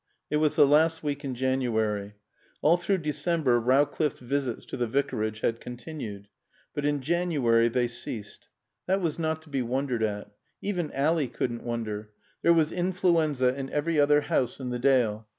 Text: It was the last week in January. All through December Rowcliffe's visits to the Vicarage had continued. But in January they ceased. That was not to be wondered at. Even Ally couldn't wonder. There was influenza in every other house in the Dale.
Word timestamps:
It 0.31 0.37
was 0.37 0.55
the 0.55 0.65
last 0.65 1.03
week 1.03 1.23
in 1.23 1.35
January. 1.35 2.15
All 2.63 2.75
through 2.77 2.97
December 3.05 3.59
Rowcliffe's 3.59 4.19
visits 4.19 4.65
to 4.65 4.75
the 4.77 4.87
Vicarage 4.87 5.41
had 5.41 5.61
continued. 5.61 6.27
But 6.73 6.85
in 6.85 7.01
January 7.03 7.67
they 7.69 7.87
ceased. 7.87 8.47
That 8.87 8.99
was 8.99 9.19
not 9.19 9.43
to 9.43 9.49
be 9.49 9.61
wondered 9.61 10.01
at. 10.01 10.31
Even 10.59 10.91
Ally 10.93 11.27
couldn't 11.27 11.61
wonder. 11.61 12.09
There 12.41 12.51
was 12.51 12.71
influenza 12.71 13.53
in 13.55 13.69
every 13.69 13.99
other 13.99 14.21
house 14.21 14.59
in 14.59 14.71
the 14.71 14.79
Dale. 14.79 15.27